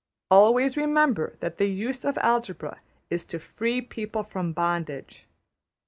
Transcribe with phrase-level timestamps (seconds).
[0.31, 5.27] Always remember that the use of algebra is to \emph{free people from bondage}.